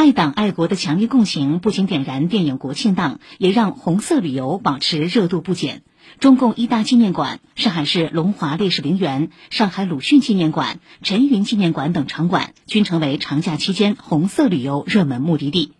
[0.00, 5.82] 爱党爱国的强烈共情不仅点燃电影国庆档，也让红色旅游保持热度不减。
[6.20, 15.74] 中共一大纪念馆、上海市龙华烈士陵园、上海鲁迅纪念馆、陈云纪念馆等场馆均成为长假期间红色旅游热门目的地。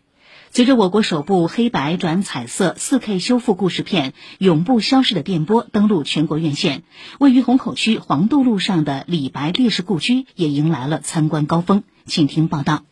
[0.51, 6.83] 随着我国首部黑白转彩色 4K 修复故事片《永不消逝的电波》登陆全国院线，
[7.19, 11.85] 位于虹口区黄渡路上的李白烈士故居也迎来了参观高峰。
[12.05, 12.83] 请听报道。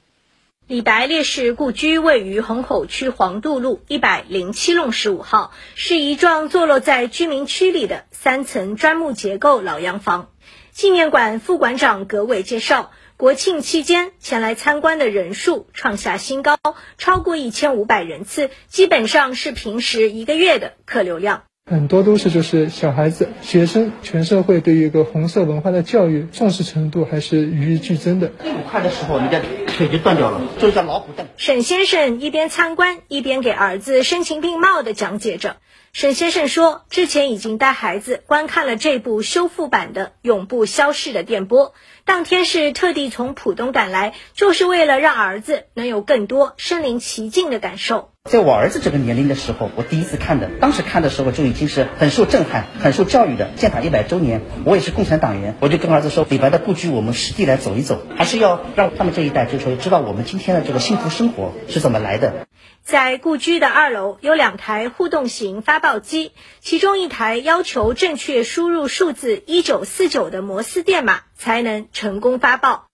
[0.68, 10.30] 李白烈士故居位于虹口区黄渡路一百零七弄十五号，是一幢坐落在居民区里的三层砖木结构老洋房。
[10.70, 12.90] 纪念馆副馆长葛伟介绍。
[13.16, 16.56] 国庆期间前来参观的人数创下新高，
[16.98, 21.47] 超过一千五百人次，基本上是平时一个月的客流量。
[21.70, 28.32] 很多都是就是小孩子、学生，全社会对于一个红色文化的教育重视程度还是与日俱增的。
[28.42, 31.26] 这么快的时候，你的腿就断掉了，就像老虎凳。
[31.36, 35.56] 沈先生一边参观，一边给儿子声情并茂地讲解着。
[35.92, 41.66] 沈先生说，之前已经带孩子观看了这部修复版的《永不消逝的电波》，
[42.06, 48.10] 当天是特地从浦东赶来，就是为了让儿子能有更多身临其境的感受。
[48.28, 53.48] 在我儿子这个年龄的时候，我第一次看的，当时看的时候就已经是很受震撼、很受教育的。
[53.56, 62.46] 建党一百周年，我也是共产党员，我就跟儿子说，李白的故居我们实地来走一走，还是要让他们这一代就说知道我们今天的这个幸福生活是怎么来的。
[62.82, 72.84] 在故居的二楼有两台互动型发报机，其中一台要求正确输入数字一九四九的摩斯电码才能成功发报。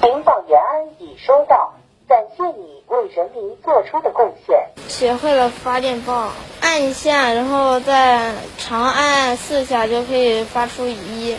[0.00, 1.74] 领导延安已收到。
[2.12, 4.54] 感谢你为人民做出的贡献。
[4.86, 11.34] 学会了发电报，按一下，然后再长按四下就可以发出一。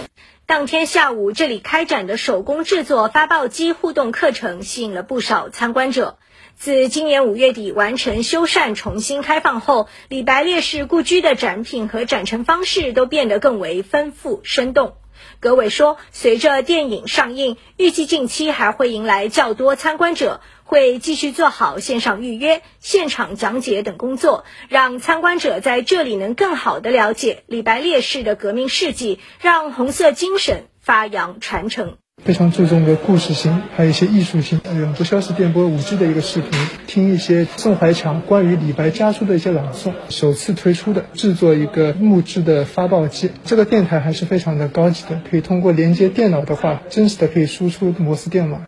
[0.48, 6.18] 当天下午，这里开展的手工制作发报机互动课程吸引了不少参观者。
[6.56, 14.96] 自今年五月底完成修缮重新开放后，李白烈士故居的展品和展陈方式都变得更为丰富生动。
[15.40, 34.62] 葛伟说：“随着电影上映，预计近期还会迎来较多参观者，会继续做好线上预约、现场讲解等工作，让参观者在这里能更好地了解李白烈士的革命事迹，让红色精神发扬传承。”非常注重的故事性，还有一些艺术性。
[34.80, 36.52] 永不消失电波五 G 的一个视频，
[36.88, 39.92] 听一些宋怀强关于李白家书的一些朗诵。
[40.08, 48.68] 首次推出的制作一个木质的发报机，这个电台还是非常的高级的，可以通过连接电脑的话，真实的可以输出摩斯电码。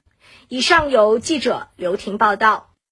[0.50, 2.75] 以上由记者刘婷报道。